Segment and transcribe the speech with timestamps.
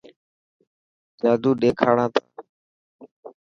[1.21, 2.23] جادو ڏيکاڻا تنا.